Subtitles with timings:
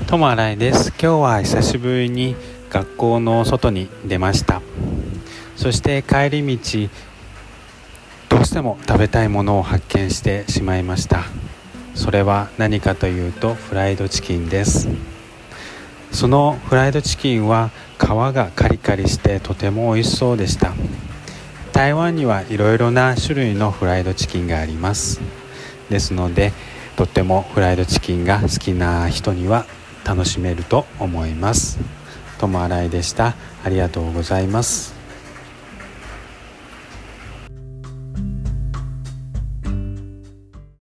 [0.00, 0.88] 友新井です。
[0.88, 2.34] 今日は久しぶりに
[2.68, 4.60] 学校の外に出ました。
[5.54, 6.88] そして帰り道
[8.28, 11.22] どうしても食べたいものを発見してしまいました。
[11.94, 14.88] それは何かというとフライドチキンです。
[16.10, 20.74] そのフライドチキンは皮がカリカリしてとても美味しそうでした。
[21.72, 25.20] 台湾にはいろいろな種類のフライドチキンがあります。
[25.88, 26.52] ですので
[26.96, 29.66] とってもフライドチキンが好きな人には
[30.04, 31.78] 楽しめると思います。
[32.38, 33.34] ともあらいでした。
[33.64, 35.03] ありがとうございます。